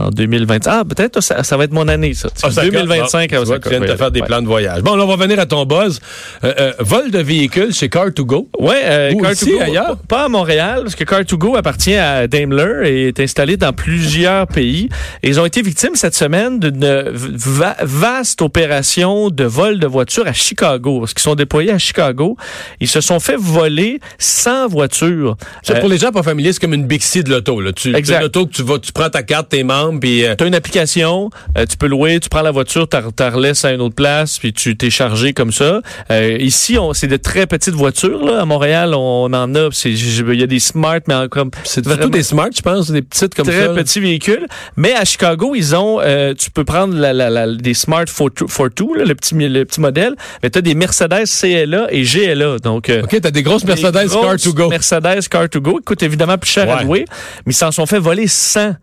en 0.07 0.11
2020. 0.11 0.67
Ah, 0.67 0.83
peut-être 0.89 1.21
ça, 1.21 1.43
ça 1.43 1.57
va 1.57 1.65
être 1.65 1.73
mon 1.73 1.89
année, 1.89 2.15
ça. 2.15 2.29
Osaka. 2.45 2.69
2025 2.71 3.31
Bon, 3.31 3.37
à 3.37 3.41
Osaka. 3.41 3.61
Tu 3.63 3.69
viens 3.77 3.81
de 3.81 3.93
te 3.93 3.97
faire 3.97 4.11
des 4.11 4.23
plans 4.23 4.43
de 4.43 4.47
voyage. 4.47 4.83
Bon, 4.83 4.97
là, 4.97 5.05
on 5.05 5.09
va 5.09 5.17
venir 5.17 5.39
à 5.39 5.47
ton 5.47 5.65
buzz. 5.67 6.01
Euh, 6.45 6.53
euh, 6.59 6.73
vol 6.81 7.11
de 7.11 7.19
véhicules 7.19 7.73
chez 7.73 7.89
Car2Go. 7.89 8.49
Ouais, 8.59 8.81
euh, 8.85 9.13
Ou 9.13 9.23
Car2Go, 9.23 9.33
ici, 9.33 9.61
ailleurs? 9.61 9.97
Pas 10.09 10.25
à 10.25 10.29
Montréal, 10.29 10.81
parce 10.83 10.95
que 10.95 11.05
Car2Go 11.05 11.57
appartient 11.57 11.95
à 11.97 12.27
Daimler 12.27 12.89
et 12.91 13.09
est 13.09 13.21
installé 13.21 13.57
dans 13.57 13.73
plusieurs 13.73 14.47
pays. 14.47 14.89
Et 15.23 15.29
ils 15.29 15.41
ont 15.41 15.45
été 15.47 15.63
victimes 15.63 15.95
cette 15.95 16.15
semaine 16.15 16.59
d'une 16.61 16.85
va- 17.13 17.77
vaste 17.83 18.43
opération 18.43 19.31
de 19.31 19.45
vol 19.45 19.79
de 19.81 19.87
voitures 19.87 20.27
à 20.27 20.33
Chicago. 20.33 21.01
Parce 21.01 21.15
qu'ils 21.15 21.23
sont 21.23 21.35
déployés 21.35 21.73
à 21.73 21.79
Chicago. 21.79 22.37
Ils 22.81 22.89
se 22.89 23.01
sont 23.01 23.21
fait 23.21 23.37
voler 23.37 24.01
100 24.19 24.69
voitures. 24.69 25.37
Ça, 25.63 25.75
Euh, 25.75 25.81
pour 25.81 25.89
les 25.89 25.99
gens 25.99 26.13
pas 26.13 26.23
familiers, 26.23 26.53
c'est 26.53 26.61
comme 26.61 26.75
une 26.75 26.87
Bixi 26.87 27.23
de 27.25 27.31
l'auto. 27.31 27.61
Tu, 27.73 27.95
Exact. 27.95 28.05
c'est 28.15 28.21
une 28.21 28.27
auto 28.27 28.47
que 28.47 28.53
tu 28.53 28.63
vas, 28.63 28.79
tu 28.79 28.93
prends 28.93 29.09
ta 29.11 29.23
carte, 29.23 29.49
tes 29.49 29.63
membres, 29.65 29.90
puis 29.99 30.25
euh, 30.25 30.35
Tu 30.37 30.45
as 30.45 30.47
une 30.47 30.55
application, 30.55 31.31
euh, 31.59 31.67
tu 31.69 31.77
peux 31.77 31.87
louer, 31.87 32.21
tu 32.21 32.29
prends 32.29 32.43
la 32.43 32.51
voiture, 32.51 32.89
tu 32.89 32.97
la 33.19 33.31
relaisses 33.31 33.65
à 33.65 33.73
une 33.73 33.81
autre 33.81 33.95
place, 33.95 34.39
puis 34.39 34.53
tu 34.53 34.77
t'es 34.77 34.91
chargé 34.91 35.33
comme 35.33 35.53
ça. 35.53 35.81
Euh, 36.11 36.37
ici, 36.39 36.79
on, 36.79 36.93
c'est 36.93 37.07
de 37.09 37.17
très 37.17 37.47
petites 37.47 37.75
voitures. 37.75 38.25
Là. 38.25 38.43
À 38.43 38.45
Montréal, 38.45 38.95
on 38.95 39.33
en 39.33 39.55
a. 39.55 39.69
c'est- 39.73 39.91
Il 39.91 40.41
y 40.41 40.43
a 40.43 40.47
des 40.47 40.61
smart, 40.61 41.01
mais 41.09 41.15
encore 41.15 41.47
c'est 41.65 41.85
vraiment- 41.85 42.03
surtout 42.03 42.11
des 42.11 42.23
smart, 42.23 42.49
je 42.55 42.61
pense, 42.63 42.91
des 42.91 43.03
petites 43.03 43.35
comme 43.35 43.47
très 43.47 43.61
ça. 43.63 43.67
là. 43.69 43.75
petits 43.75 44.01
véhicules. 44.01 44.47
Mais 44.77 44.93
à 44.95 45.05
Chicago, 45.05 45.55
ils 45.57 45.75
ont, 45.75 45.99
euh, 46.01 46.35
tu 46.35 46.51
peux 46.51 46.65
prendre 46.65 46.95
la, 46.95 47.13
la, 47.13 47.31
la- 47.31 47.55
des 47.55 47.75
Smart 47.75 48.05
42, 48.07 48.99
là, 48.99 49.05
le 49.05 49.15
petit 49.15 49.35
le 49.35 49.65
petit 49.65 49.81
modèle, 49.81 50.15
mais 50.43 50.51
tu 50.51 50.59
as 50.59 50.63
des 50.63 50.75
Mercedes 50.75 51.25
CLA 51.27 51.87
et 51.91 52.03
GLA. 52.03 52.59
Donc 52.59 52.89
euh, 52.91 53.03
OK, 53.03 53.21
t'as 53.21 53.31
des 53.31 53.43
grosses 53.43 53.65
des 53.65 53.69
Mercedes 53.75 54.09
grosses 54.09 54.45
Car2Go. 54.47 54.69
Mercedes 54.69 55.21
Car2Go, 55.31 55.79
qui 55.79 55.85
coûtent 55.85 56.03
évidemment 56.03 56.37
plus 56.39 56.51
cher 56.51 56.71
à 56.71 56.83
louer, 56.83 57.05
mais 57.47 57.53
ils 57.53 57.57
s'en 57.57 57.71
sont 57.73 57.87
fait 57.87 57.99
voler 57.99 58.27
100 58.27 58.75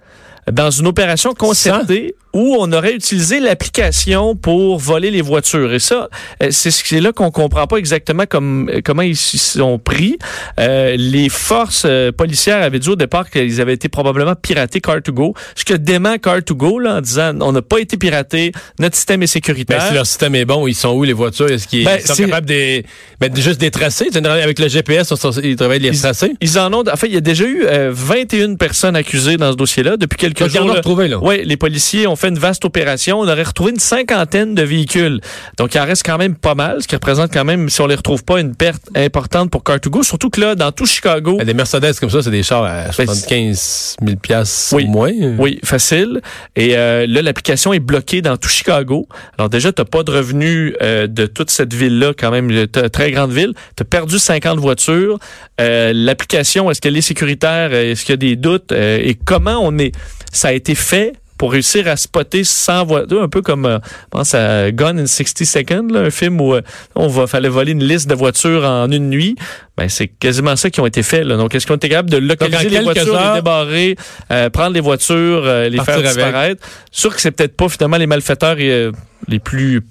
dans 0.51 0.69
une 0.71 0.87
opération 0.87 1.33
concertée 1.33 2.15
où 2.33 2.55
on 2.59 2.71
aurait 2.71 2.93
utilisé 2.93 3.39
l'application 3.39 4.35
pour 4.35 4.77
voler 4.77 5.09
les 5.09 5.21
voitures. 5.21 5.73
Et 5.73 5.79
ça, 5.79 6.07
euh, 6.43 6.49
c'est 6.51 6.69
ce- 6.71 6.83
c'est 6.85 7.01
là 7.01 7.11
qu'on 7.11 7.31
comprend 7.31 7.65
pas 7.65 7.77
exactement 7.77 8.25
comme, 8.29 8.69
euh, 8.69 8.81
comment 8.83 9.01
ils 9.01 9.15
s'y 9.15 9.37
sont 9.39 9.79
pris. 9.79 10.17
Euh, 10.59 10.95
les 10.97 11.29
forces 11.29 11.83
euh, 11.85 12.11
policières 12.11 12.61
avaient 12.61 12.77
dit 12.79 12.89
au 12.89 12.95
départ 12.95 13.29
qu'ils 13.31 13.59
avaient 13.59 13.73
été 13.73 13.89
probablement 13.89 14.35
piratés 14.35 14.79
Car2Go, 14.79 15.33
ce 15.55 15.65
que 15.65 15.73
dément 15.73 16.15
Car2Go 16.15 16.79
là, 16.81 16.97
en 16.97 17.01
disant 17.01 17.33
on 17.41 17.51
n'a 17.53 17.61
pas 17.63 17.79
été 17.79 17.97
piratés, 17.97 18.51
notre 18.79 18.95
système 18.95 19.21
est 19.23 19.25
Ben, 19.25 19.27
sécuritaire. 19.27 19.87
si 19.87 19.93
leur 19.95 20.05
système 20.05 20.35
est 20.35 20.45
bon, 20.45 20.67
ils 20.67 20.75
sont 20.75 20.89
où 20.93 21.03
les 21.03 21.13
voitures? 21.13 21.49
Est-ce 21.49 21.67
qu'ils 21.67 21.85
Ben, 21.85 21.99
sont 21.99 22.13
capables 22.15 22.47
de, 22.47 22.83
ben, 23.19 23.29
de 23.33 23.41
juste 23.41 23.59
des 23.59 23.71
tracés? 23.71 24.09
Avec 24.15 24.59
le 24.59 24.67
GPS, 24.67 25.11
ils, 25.43 25.55
travaillent 25.55 25.79
les 25.79 25.89
Ils- 25.89 25.99
tracés? 26.01 26.33
Ils 26.41 26.59
en 26.59 26.71
ont. 26.73 26.83
En 26.87 26.95
fait, 26.97 27.07
il 27.07 27.13
y 27.13 27.17
a 27.17 27.21
déjà 27.21 27.45
eu 27.45 27.63
euh, 27.65 27.89
21 27.93 28.55
personnes 28.55 28.95
accusées 28.95 29.37
dans 29.37 29.51
ce 29.53 29.57
dossier-là 29.57 29.97
depuis 29.97 30.17
quelques 30.17 30.36
Donc, 30.45 30.75
retrouvé, 30.77 31.07
là. 31.07 31.17
Oui, 31.21 31.41
les 31.43 31.57
policiers 31.57 32.07
ont 32.07 32.15
fait 32.15 32.29
une 32.29 32.39
vaste 32.39 32.65
opération. 32.65 33.19
On 33.19 33.27
aurait 33.27 33.43
retrouvé 33.43 33.71
une 33.71 33.79
cinquantaine 33.79 34.55
de 34.55 34.61
véhicules. 34.63 35.19
Donc, 35.57 35.75
il 35.75 35.79
en 35.79 35.85
reste 35.85 36.03
quand 36.05 36.17
même 36.17 36.35
pas 36.35 36.55
mal, 36.55 36.81
ce 36.81 36.87
qui 36.87 36.95
représente 36.95 37.31
quand 37.33 37.45
même, 37.45 37.69
si 37.69 37.81
on 37.81 37.87
les 37.87 37.95
retrouve 37.95 38.23
pas, 38.23 38.39
une 38.39 38.55
perte 38.55 38.83
importante 38.95 39.49
pour 39.49 39.63
Car2Go. 39.63 40.03
Surtout 40.03 40.29
que 40.29 40.41
là, 40.41 40.55
dans 40.55 40.71
tout 40.71 40.85
Chicago, 40.85 41.37
Ben, 41.37 41.45
Des 41.45 41.53
Mercedes 41.53 41.93
comme 41.99 42.09
ça, 42.09 42.21
c'est 42.21 42.31
des 42.31 42.43
chars 42.43 42.63
à 42.63 42.91
75 42.91 43.97
000 44.03 44.17
piastres 44.17 44.75
Oui. 44.75 44.85
au 44.87 44.91
moins. 44.91 45.11
Oui, 45.37 45.59
facile. 45.63 46.21
Et 46.55 46.77
euh, 46.77 47.05
là, 47.07 47.21
l'application 47.21 47.73
est 47.73 47.79
bloquée 47.79 48.21
dans 48.21 48.37
tout 48.37 48.49
Chicago. 48.49 49.07
Alors 49.37 49.49
déjà, 49.49 49.71
tu 49.71 49.83
pas 49.85 50.03
de 50.03 50.11
revenus 50.11 50.73
euh, 50.81 51.07
de 51.07 51.25
toute 51.27 51.49
cette 51.49 51.73
ville-là, 51.73 52.13
quand 52.17 52.31
même, 52.31 52.67
très 52.67 53.11
grande 53.11 53.31
ville. 53.31 53.53
Tu 53.75 53.83
as 53.83 53.85
perdu 53.85 54.19
50 54.19 54.59
voitures. 54.59 55.17
Euh, 55.61 55.91
l'application, 55.93 56.69
est-ce 56.69 56.81
qu'elle 56.81 56.97
est 56.97 57.01
sécuritaire? 57.01 57.73
Est-ce 57.73 58.03
qu'il 58.03 58.13
y 58.13 58.15
a 58.15 58.17
des 58.17 58.35
doutes? 58.35 58.71
Et 58.71 59.17
comment 59.23 59.59
on 59.61 59.77
est... 59.77 59.91
Ça 60.37 60.49
a 60.49 60.51
été 60.53 60.75
fait 60.75 61.13
pour 61.39 61.51
réussir 61.51 61.87
à 61.87 61.95
spotter 61.97 62.43
100 62.43 62.85
voitures, 62.85 63.21
un 63.21 63.29
peu 63.29 63.41
comme, 63.43 63.65
euh, 63.67 63.77
je 63.83 64.07
pense 64.09 64.33
à 64.33 64.71
Gone 64.71 64.99
in 64.99 65.05
60 65.05 65.45
Seconds, 65.45 65.87
là, 65.93 65.99
un 66.01 66.09
film 66.09 66.41
où 66.41 66.53
euh, 66.55 66.61
on 66.95 67.07
va 67.07 67.27
fallait 67.27 67.49
voler 67.49 67.73
une 67.73 67.83
liste 67.83 68.07
de 68.09 68.15
voitures 68.15 68.63
en 68.63 68.89
une 68.91 69.09
nuit. 69.09 69.35
Ben, 69.77 69.87
c'est 69.87 70.07
quasiment 70.07 70.55
ça 70.55 70.71
qui 70.71 70.79
ont 70.81 70.85
été 70.87 71.03
faits. 71.03 71.23
Là. 71.25 71.37
Donc, 71.37 71.53
est-ce 71.53 71.67
qu'on 71.67 71.75
était 71.75 71.89
capable 71.89 72.09
de 72.09 72.17
localiser 72.17 72.69
les 72.69 72.79
voitures, 72.81 73.13
heures- 73.15 73.33
les 73.35 73.39
débarrer, 73.39 73.95
euh, 74.31 74.49
prendre 74.49 74.73
les 74.73 74.79
voitures, 74.81 75.43
euh, 75.45 75.69
les 75.69 75.77
faire 75.79 75.97
avec. 75.99 76.07
disparaître? 76.07 76.67
Sûr 76.91 77.15
que 77.15 77.21
c'est 77.21 77.31
peut-être 77.31 77.55
pas 77.55 77.69
finalement 77.69 77.97
les 77.97 78.07
malfaiteurs 78.07 78.55
les 78.55 79.39
plus 79.39 79.81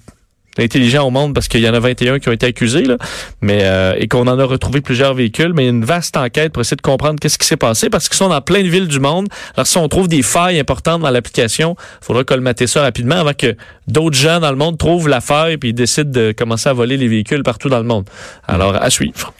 intelligents 0.59 1.05
au 1.07 1.09
monde 1.09 1.33
parce 1.33 1.47
qu'il 1.47 1.61
y 1.61 1.69
en 1.69 1.73
a 1.73 1.79
21 1.79 2.19
qui 2.19 2.29
ont 2.29 2.33
été 2.33 2.47
accusés, 2.47 2.83
là, 2.83 2.97
mais 3.41 3.59
euh, 3.63 3.95
et 3.97 4.07
qu'on 4.07 4.27
en 4.27 4.39
a 4.39 4.45
retrouvé 4.45 4.81
plusieurs 4.81 5.13
véhicules, 5.13 5.53
mais 5.53 5.63
il 5.63 5.65
y 5.65 5.69
a 5.69 5.71
une 5.71 5.85
vaste 5.85 6.17
enquête 6.17 6.53
pour 6.53 6.61
essayer 6.61 6.77
de 6.77 6.81
comprendre 6.81 7.19
qu'est-ce 7.19 7.37
qui 7.37 7.47
s'est 7.47 7.57
passé 7.57 7.89
parce 7.89 8.09
qu'ils 8.09 8.17
sont 8.17 8.29
dans 8.29 8.41
plein 8.41 8.63
de 8.63 8.67
villes 8.67 8.87
du 8.87 8.99
monde. 8.99 9.27
Alors 9.55 9.67
si 9.67 9.77
on 9.77 9.87
trouve 9.87 10.07
des 10.07 10.21
failles 10.21 10.59
importantes 10.59 11.01
dans 11.01 11.09
l'application, 11.09 11.75
il 12.01 12.05
faudra 12.05 12.23
colmater 12.23 12.67
ça 12.67 12.81
rapidement 12.81 13.15
avant 13.15 13.33
que 13.33 13.55
d'autres 13.87 14.17
gens 14.17 14.39
dans 14.39 14.51
le 14.51 14.57
monde 14.57 14.77
trouvent 14.77 15.07
la 15.07 15.21
faille 15.21 15.57
puis 15.57 15.73
décident 15.73 16.11
de 16.11 16.31
commencer 16.31 16.69
à 16.69 16.73
voler 16.73 16.97
les 16.97 17.07
véhicules 17.07 17.43
partout 17.43 17.69
dans 17.69 17.79
le 17.79 17.85
monde. 17.85 18.05
Alors 18.47 18.75
à 18.75 18.89
suivre. 18.89 19.33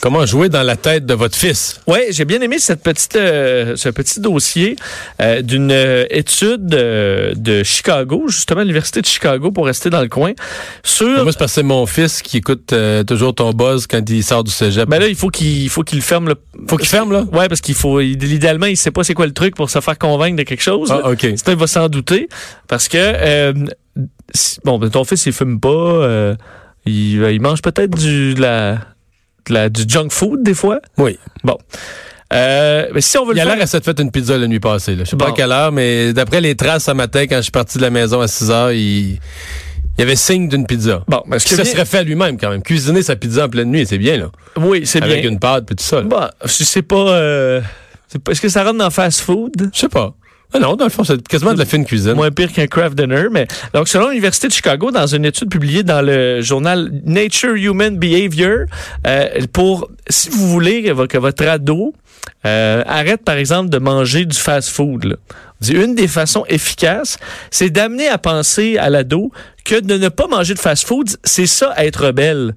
Comment 0.00 0.24
jouer 0.26 0.48
dans 0.48 0.62
la 0.62 0.76
tête 0.76 1.04
de 1.06 1.14
votre 1.14 1.36
fils? 1.36 1.80
Ouais, 1.86 2.08
j'ai 2.10 2.24
bien 2.24 2.40
aimé 2.40 2.58
cette 2.58 2.82
petite, 2.82 3.16
euh, 3.16 3.76
ce 3.76 3.88
petit 3.88 4.20
dossier 4.20 4.76
euh, 5.20 5.42
d'une 5.42 5.70
euh, 5.72 6.04
étude 6.10 6.74
euh, 6.74 7.32
de 7.36 7.62
Chicago, 7.62 8.24
justement 8.28 8.60
l'université 8.60 9.00
de 9.02 9.06
Chicago 9.06 9.50
pour 9.50 9.66
rester 9.66 9.90
dans 9.90 10.00
le 10.00 10.08
coin, 10.08 10.32
sur. 10.82 11.06
Moi, 11.06 11.32
c'est 11.32 11.38
parce 11.38 11.52
que 11.52 11.54
c'est 11.56 11.62
mon 11.62 11.84
fils 11.86 12.22
qui 12.22 12.38
écoute 12.38 12.72
toujours 13.06 13.34
ton 13.34 13.50
buzz 13.52 13.86
quand 13.86 14.08
il 14.08 14.22
sort 14.24 14.44
du 14.44 14.50
cégep. 14.50 14.88
Ben 14.88 14.98
là, 15.00 15.08
il 15.08 15.14
faut 15.16 15.28
qu'il 15.28 15.62
il 15.64 15.68
faut 15.68 15.82
qu'il 15.82 16.00
ferme 16.02 16.28
le. 16.28 16.34
Faut 16.68 16.76
qu'il 16.76 16.88
ferme, 16.88 17.12
là? 17.12 17.24
Ouais, 17.32 17.48
parce 17.48 17.60
qu'il 17.60 17.74
faut. 17.74 18.00
il- 18.00 18.22
Idéalement, 18.32 18.66
il 18.66 18.76
sait 18.76 18.90
pas 18.90 19.04
c'est 19.04 19.14
quoi 19.14 19.26
le 19.26 19.32
truc 19.32 19.54
pour 19.56 19.70
se 19.70 19.80
faire 19.80 19.98
convaincre 19.98 20.36
de 20.36 20.42
quelque 20.44 20.62
chose. 20.62 20.88
Ah, 20.90 21.10
OK. 21.10 21.20
C'est 21.36 21.48
il 21.48 21.56
va 21.56 21.66
s'en 21.66 21.88
douter 21.88 22.28
parce 22.68 22.88
que 22.88 23.52
si- 24.34 24.58
bon, 24.64 24.78
ben, 24.78 24.88
ton 24.88 25.04
fils 25.04 25.26
il 25.26 25.32
fume 25.32 25.58
pas, 25.60 26.34
il, 26.86 27.22
il 27.22 27.40
mange 27.40 27.60
peut-être 27.60 27.96
du 27.98 28.34
de 28.34 28.40
la, 28.40 28.78
la- 29.52 29.68
du 29.68 29.82
junk 29.86 30.08
food 30.10 30.42
des 30.42 30.54
fois. 30.54 30.80
Oui. 30.98 31.18
Bon. 31.44 31.56
Euh, 32.32 32.86
mais 32.94 33.00
si 33.00 33.18
on 33.18 33.24
veut 33.26 33.32
Il 33.34 33.42
le 33.42 33.48
a 33.48 33.54
l'air 33.56 33.64
à 33.64 33.66
s'être 33.66 33.84
fait 33.84 33.98
une 34.00 34.10
pizza 34.12 34.38
la 34.38 34.46
nuit 34.46 34.60
passée. 34.60 34.94
Là. 34.94 35.04
Je 35.04 35.10
sais 35.10 35.16
pas 35.16 35.28
à 35.28 35.32
quelle 35.32 35.50
heure, 35.50 35.72
mais 35.72 36.12
d'après 36.12 36.40
les 36.40 36.54
traces 36.54 36.84
ce 36.84 36.92
matin, 36.92 37.24
quand 37.28 37.36
je 37.36 37.42
suis 37.42 37.50
parti 37.50 37.78
de 37.78 37.82
la 37.82 37.90
maison 37.90 38.20
à 38.20 38.28
6 38.28 38.50
heures, 38.52 38.70
il, 38.70 39.18
y 39.98 40.02
avait 40.02 40.14
signe 40.16 40.48
d'une 40.48 40.64
pizza. 40.64 41.02
Bon, 41.08 41.22
mais 41.26 41.40
ce 41.40 41.48
que 41.48 41.56
ça 41.56 41.64
serait 41.64 41.84
fait 41.84 41.98
à 41.98 42.02
lui-même 42.04 42.38
quand 42.38 42.50
même. 42.50 42.62
Cuisiner 42.62 43.02
sa 43.02 43.16
pizza 43.16 43.46
en 43.46 43.48
pleine 43.48 43.70
nuit, 43.70 43.84
c'est 43.84 43.98
bien, 43.98 44.16
là. 44.16 44.30
Oui, 44.56 44.82
c'est 44.86 45.02
Avec 45.02 45.22
bien. 45.22 45.30
une 45.30 45.40
pâte 45.40 45.66
puis 45.66 45.74
tout 45.74 45.82
ça. 45.84 45.96
là. 45.96 46.02
Bon, 46.02 46.28
c'est 46.46 46.82
pas, 46.82 46.96
euh, 46.96 47.60
c'est 48.06 48.22
pas- 48.22 48.30
Est-ce 48.30 48.40
que 48.40 48.48
ça 48.48 48.62
rentre 48.62 48.78
dans 48.78 48.90
fast 48.90 49.20
food? 49.22 49.70
Je 49.74 49.78
sais 49.80 49.88
pas. 49.88 50.14
Ah 50.52 50.58
non, 50.58 50.74
dans 50.74 50.84
le 50.84 50.90
fond, 50.90 51.04
c'est 51.04 51.26
quasiment 51.28 51.52
de 51.54 51.58
la 51.58 51.64
fine 51.64 51.84
cuisine. 51.84 52.14
Moins 52.14 52.30
pire 52.32 52.52
qu'un 52.52 52.66
craft 52.66 52.96
dinner, 52.96 53.26
mais 53.30 53.46
donc 53.72 53.88
selon 53.88 54.08
l'université 54.08 54.48
de 54.48 54.52
Chicago, 54.52 54.90
dans 54.90 55.06
une 55.06 55.24
étude 55.24 55.48
publiée 55.48 55.82
dans 55.84 56.02
le 56.02 56.40
journal 56.40 56.90
Nature 57.04 57.54
Human 57.54 57.96
Behavior, 57.96 58.66
euh, 59.06 59.28
pour 59.52 59.88
si 60.08 60.28
vous 60.28 60.48
voulez 60.48 60.82
que, 60.82 60.90
vo- 60.90 61.06
que 61.06 61.18
votre 61.18 61.46
ado 61.46 61.94
euh, 62.46 62.82
arrête 62.86 63.22
par 63.24 63.36
exemple 63.36 63.70
de 63.70 63.78
manger 63.78 64.24
du 64.24 64.36
fast-food, 64.36 65.18
une 65.70 65.94
des 65.94 66.08
façons 66.08 66.44
efficaces, 66.48 67.16
c'est 67.50 67.70
d'amener 67.70 68.08
à 68.08 68.18
penser 68.18 68.76
à 68.78 68.90
l'ado 68.90 69.30
que 69.64 69.78
de 69.78 69.98
ne 69.98 70.08
pas 70.08 70.26
manger 70.26 70.54
de 70.54 70.58
fast-food, 70.58 71.10
c'est 71.22 71.46
ça 71.46 71.72
être 71.76 72.06
rebelle, 72.06 72.54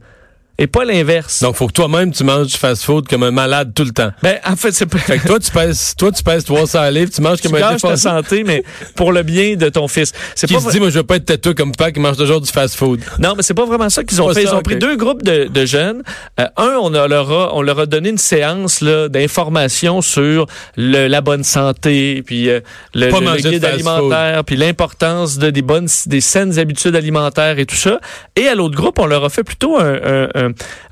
et 0.57 0.67
pas 0.67 0.86
l'inverse. 0.86 1.41
Donc, 1.41 1.55
faut 1.55 1.67
que 1.67 1.74
toi-même, 1.74 2.12
tu 2.12 2.24
manges 2.24 2.48
du 2.48 2.57
fast-food 2.57 3.07
comme 3.07 3.24
un 3.24 3.31
malade 3.31 3.72
tout 3.74 3.83
le 3.83 3.91
temps. 3.91 4.12
Ben 4.22 4.38
en 4.45 4.55
fait 4.55 4.72
c'est 4.72 4.86
pas. 4.86 4.98
Fait 5.00 5.17
que 5.17 5.27
toi, 5.27 5.39
tu 5.39 5.51
pèses, 5.51 5.95
toi, 5.98 6.12
tu 6.12 6.22
pèses 6.24 6.43
300 6.45 6.89
livres, 6.91 7.12
tu 7.13 7.22
manges 7.22 7.41
tu 7.41 7.48
comme 7.48 7.57
un 7.57 7.60
gâches 7.60 7.81
ta 7.81 7.88
défoncé. 7.89 8.03
santé, 8.03 8.43
mais 8.43 8.63
pour 8.95 9.12
le 9.12 9.24
bien 9.24 9.55
de 9.55 9.69
ton 9.69 9.88
fils. 9.88 10.12
C'est 10.36 10.48
Qui 10.48 10.53
pas 10.53 10.60
se 10.60 10.69
dit, 10.69 10.79
moi, 10.79 10.89
je 10.89 10.98
veux 11.00 11.03
pas 11.03 11.15
être 11.15 11.25
têteux 11.25 11.53
comme 11.53 11.72
papa 11.72 11.91
qui 11.91 12.00
mange 12.00 12.17
toujours 12.17 12.39
du 12.41 12.50
fast-food. 12.51 13.01
Non, 13.19 13.33
mais 13.36 13.43
c'est 13.43 13.53
pas 13.53 13.65
vraiment 13.65 13.89
ça 13.89 14.03
qu'ils 14.03 14.22
ont 14.22 14.27
fait. 14.29 14.36
ça, 14.36 14.41
Ils 14.41 14.53
ont 14.53 14.62
pris 14.62 14.75
deux 14.77 14.95
groupes 14.95 15.24
de, 15.24 15.45
de 15.45 15.65
jeunes. 15.65 16.03
Euh, 16.39 16.45
un, 16.57 16.77
on 16.81 16.93
a- 16.93 17.07
leur 17.07 17.31
a, 17.31 17.55
on 17.55 17.62
leur 17.62 17.79
a 17.79 17.86
donné 17.86 18.10
une 18.10 18.17
séance 18.17 18.81
là, 18.81 19.10
d'information 19.10 20.01
sur 20.01 20.45
le, 20.77 21.07
la 21.07 21.22
bonne 21.22 21.43
santé, 21.43 22.22
puis 22.25 22.50
euh, 22.50 22.60
le, 22.93 23.07
le- 23.07 23.12
le 23.43 23.50
guide 23.50 23.65
alimentaire, 23.65 24.43
puis 24.45 24.55
l'importance 24.55 25.38
de 25.38 25.50
des 25.50 25.62
bonnes, 25.62 25.88
des 26.05 26.22
saines 26.22 26.60
habitudes 26.60 26.95
alimentaires 26.95 27.57
et 27.60 27.65
tout 27.65 27.75
ça. 27.75 28.00
Et 28.36 28.48
à 28.48 28.55
l'autre 28.55 28.75
groupe, 28.75 29.00
on 29.00 29.05
leur 29.05 29.24
a 29.25 29.29
fait 29.29 29.43
plutôt 29.43 29.77
un, 29.79 29.93
un- 29.95 30.29
un- 30.36 30.42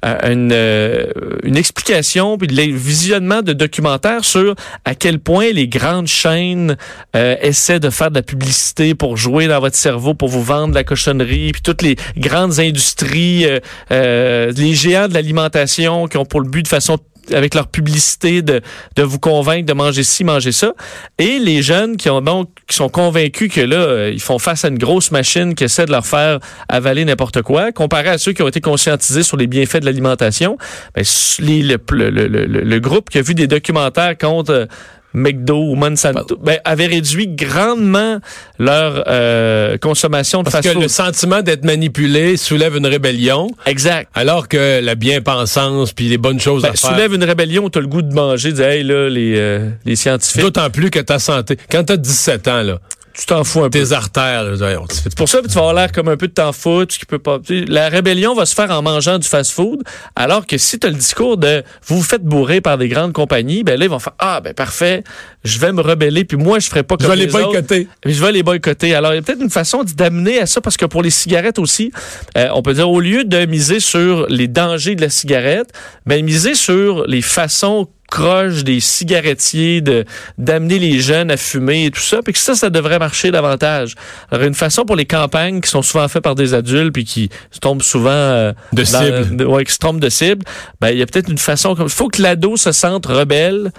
un- 0.03 0.31
une, 0.31 0.51
euh, 0.53 1.05
une 1.43 1.57
explication 1.57 2.37
puis 2.37 2.47
le 2.47 2.75
visionnement 2.75 3.41
de 3.41 3.53
documentaires 3.53 4.23
sur 4.25 4.55
à 4.85 4.95
quel 4.95 5.19
point 5.19 5.51
les 5.51 5.67
grandes 5.67 6.07
chaînes 6.07 6.77
euh, 7.15 7.35
essaient 7.41 7.79
de 7.79 7.89
faire 7.89 8.09
de 8.11 8.15
la 8.15 8.21
publicité 8.23 8.95
pour 8.95 9.17
jouer 9.17 9.47
dans 9.47 9.59
votre 9.59 9.75
cerveau, 9.75 10.13
pour 10.13 10.29
vous 10.29 10.43
vendre 10.43 10.73
la 10.73 10.83
cochonnerie, 10.83 11.51
puis 11.51 11.61
toutes 11.61 11.81
les 11.81 11.95
grandes 12.17 12.59
industries, 12.59 13.45
euh, 13.45 13.59
euh, 13.91 14.51
les 14.55 14.73
géants 14.73 15.07
de 15.07 15.13
l'alimentation 15.13 16.07
qui 16.07 16.17
ont 16.17 16.25
pour 16.25 16.41
le 16.41 16.49
but 16.49 16.63
de 16.63 16.67
façon 16.67 16.97
avec 17.31 17.53
leur 17.55 17.67
publicité 17.67 18.41
de, 18.41 18.61
vous 18.97 19.19
convaincre 19.19 19.65
de 19.65 19.73
manger 19.73 20.03
ci, 20.03 20.23
manger 20.23 20.51
ça. 20.51 20.73
Et 21.17 21.39
les 21.39 21.61
jeunes 21.61 21.97
qui 21.97 22.09
ont 22.09 22.21
donc 22.21 22.49
qui 22.67 22.75
sont 22.75 22.89
convaincus 22.89 23.51
que 23.53 23.61
là, 23.61 23.75
euh, 23.77 24.11
ils 24.11 24.21
font 24.21 24.39
face 24.39 24.65
à 24.65 24.69
une 24.69 24.77
grosse 24.77 25.11
machine 25.11 25.53
qui 25.55 25.63
essaie 25.63 25.85
de 25.85 25.91
leur 25.91 26.05
faire 26.05 26.39
avaler 26.69 27.05
n'importe 27.05 27.41
quoi, 27.41 27.71
comparé 27.71 28.09
à 28.09 28.17
ceux 28.17 28.33
qui 28.33 28.41
ont 28.41 28.47
été 28.47 28.61
conscientisés 28.61 29.23
sur 29.23 29.37
les 29.37 29.47
bienfaits 29.47 29.77
de 29.81 29.85
l'alimentation, 29.85 30.57
ben, 30.95 31.03
le, 31.39 31.77
le, 31.91 32.27
le- 32.27 32.45
le 32.45 32.79
groupe 32.79 33.09
qui 33.09 33.17
a 33.17 33.21
vu 33.21 33.35
des 33.35 33.47
documentaires 33.47 34.17
contre 34.17 34.51
euh, 34.51 34.65
McDo 35.13 35.57
ou 35.71 35.75
Monsanto 35.75 36.37
ben, 36.41 36.57
avait 36.65 36.85
réduit 36.87 37.27
grandement 37.27 38.19
leur 38.59 39.03
euh, 39.07 39.77
consommation 39.77 40.43
de 40.43 40.49
Parce 40.49 40.65
que 40.67 40.77
le 40.77 40.87
sentiment 40.87 41.41
d'être 41.41 41.65
manipulé 41.65 42.37
soulève 42.37 42.75
une 42.77 42.87
rébellion, 42.87 43.49
Exact. 43.65 44.09
alors 44.13 44.47
que 44.47 44.79
la 44.81 44.95
bien-pensance 44.95 45.93
puis 45.93 46.07
les 46.07 46.17
bonnes 46.17 46.39
choses 46.39 46.61
Ben, 46.63 46.69
à 46.69 46.73
faire. 46.73 46.91
soulève 46.91 47.13
une 47.13 47.23
rébellion, 47.23 47.69
t'as 47.69 47.79
le 47.81 47.87
goût 47.87 48.01
de 48.01 48.13
manger, 48.13 48.51
dis 48.53 48.61
hey 48.61 48.83
là, 48.83 49.09
les, 49.09 49.35
euh, 49.37 49.69
les 49.85 49.95
scientifiques, 49.95 50.41
D'autant 50.41 50.69
plus 50.69 50.89
que 50.89 50.99
ta 50.99 51.19
santé. 51.19 51.57
Quand 51.69 51.83
t'as 51.83 51.97
17 51.97 52.47
ans, 52.47 52.61
là, 52.63 52.79
tu 53.13 53.25
t'en 53.25 53.43
fous 53.43 53.63
un 53.63 53.69
peu. 53.69 53.79
tes 53.79 53.91
artères, 53.91 54.45
C'est 54.89 55.15
pour 55.15 55.29
ça 55.29 55.41
que 55.41 55.47
tu 55.47 55.53
vas 55.53 55.61
avoir 55.61 55.73
l'air 55.73 55.91
comme 55.91 56.07
un 56.07 56.17
peu 56.17 56.27
de 56.27 56.33
t'en 56.33 56.51
foutre, 56.51 56.97
qui 56.97 57.05
peut 57.05 57.19
pas. 57.19 57.39
tu 57.39 57.65
La 57.65 57.89
rébellion 57.89 58.33
va 58.33 58.45
se 58.45 58.55
faire 58.55 58.71
en 58.71 58.81
mangeant 58.81 59.19
du 59.19 59.27
fast-food, 59.27 59.83
alors 60.15 60.45
que 60.45 60.57
si 60.57 60.79
tu 60.79 60.87
as 60.87 60.89
le 60.89 60.95
discours 60.95 61.37
de 61.37 61.63
vous 61.85 61.97
vous 61.97 62.03
faites 62.03 62.23
bourrer 62.23 62.61
par 62.61 62.77
des 62.77 62.87
grandes 62.87 63.13
compagnies, 63.13 63.63
ben 63.63 63.77
là 63.77 63.85
ils 63.85 63.91
vont 63.91 63.99
faire 63.99 64.13
ah 64.19 64.41
ben 64.41 64.53
parfait, 64.53 65.03
je 65.43 65.59
vais 65.59 65.71
me 65.71 65.81
rebeller 65.81 66.25
puis 66.25 66.37
moi 66.37 66.59
je 66.59 66.67
ferai 66.67 66.83
pas 66.83 66.95
je 66.99 67.05
comme 67.05 67.15
vais 67.15 67.25
les 67.25 67.31
boycotter. 67.31 67.87
Je 68.05 68.23
vais 68.23 68.31
les 68.31 68.43
boycotter. 68.43 68.95
Alors, 68.95 69.13
il 69.13 69.17
y 69.17 69.19
a 69.19 69.21
peut-être 69.21 69.41
une 69.41 69.49
façon 69.49 69.83
d'amener 69.83 70.39
à 70.39 70.45
ça, 70.45 70.61
parce 70.61 70.77
que 70.77 70.85
pour 70.85 71.03
les 71.03 71.09
cigarettes 71.09 71.59
aussi, 71.59 71.91
euh, 72.37 72.49
on 72.53 72.61
peut 72.61 72.73
dire, 72.73 72.89
au 72.89 72.99
lieu 72.99 73.23
de 73.23 73.45
miser 73.45 73.79
sur 73.79 74.27
les 74.27 74.47
dangers 74.47 74.95
de 74.95 75.01
la 75.01 75.09
cigarette, 75.09 75.71
ben, 76.05 76.23
miser 76.23 76.55
sur 76.55 77.05
les 77.07 77.21
façons 77.21 77.87
croches 78.11 78.63
des 78.63 78.79
cigarettiers 78.79 79.81
de 79.81 80.05
d'amener 80.37 80.77
les 80.77 80.99
jeunes 80.99 81.31
à 81.31 81.37
fumer 81.37 81.85
et 81.85 81.91
tout 81.91 81.99
ça, 82.01 82.21
puis 82.21 82.33
que 82.33 82.37
ça, 82.39 82.53
ça 82.53 82.69
devrait 82.69 82.99
marcher 82.99 83.31
davantage. 83.31 83.95
Alors, 84.29 84.45
une 84.45 84.53
façon 84.53 84.85
pour 84.85 84.95
les 84.95 85.05
campagnes 85.05 85.61
qui 85.61 85.69
sont 85.71 85.81
souvent 85.81 86.07
faites 86.07 86.21
par 86.21 86.35
des 86.35 86.53
adultes 86.53 86.93
puis 86.93 87.05
qui 87.05 87.29
se 87.49 87.59
tombent 87.59 87.81
souvent 87.81 88.09
euh, 88.11 88.53
De 88.73 88.83
dans- 88.83 88.85
cible. 89.01 89.35
de- 89.37 89.45
ouais, 89.45 89.65
qui 89.65 89.73
se 89.73 89.79
trompent 89.79 89.99
de 89.99 90.09
cible, 90.09 90.45
ben, 90.79 90.89
il 90.91 90.99
y 90.99 91.01
a 91.01 91.05
peut-être 91.07 91.29
une 91.31 91.39
façon, 91.39 91.75
il 91.79 91.89
faut 91.89 92.09
que 92.09 92.21
l'ado 92.21 92.55
se 92.57 92.71
sente 92.71 93.07
rebelle. 93.07 93.71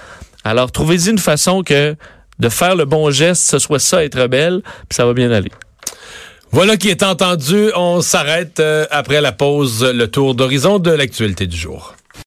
Alors, 0.44 0.72
trouvez-y 0.72 1.10
une 1.10 1.18
façon 1.18 1.62
que 1.62 1.94
de 2.40 2.48
faire 2.48 2.74
le 2.74 2.86
bon 2.86 3.10
geste, 3.12 3.42
ce 3.48 3.60
soit 3.60 3.78
ça, 3.78 4.02
être 4.02 4.18
rebelle, 4.20 4.62
puis 4.88 4.96
ça 4.96 5.06
va 5.06 5.12
bien 5.12 5.30
aller. 5.30 5.52
Voilà 6.50 6.76
qui 6.76 6.88
est 6.88 7.02
entendu. 7.02 7.70
On 7.76 8.00
s'arrête 8.02 8.60
euh, 8.60 8.84
après 8.90 9.20
la 9.20 9.32
pause, 9.32 9.84
le 9.84 10.06
tour 10.08 10.34
d'horizon 10.34 10.78
de 10.78 10.90
l'actualité 10.90 11.46
du 11.46 11.56
jour. 11.56 11.94